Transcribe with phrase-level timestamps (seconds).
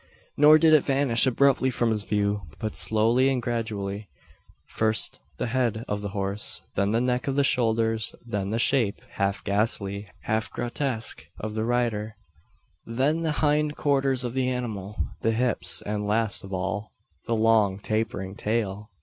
[0.35, 4.09] Nor did it vanish abruptly from his view; but slowly and gradually:
[4.65, 9.43] first the head of the horse; then the neck and shoulders; then the shape, half
[9.43, 12.15] ghastly, half grotesque, of the rider;
[12.83, 16.93] then the hind quarters of the animal; the hips; and last of all
[17.27, 18.89] the long tapering tail!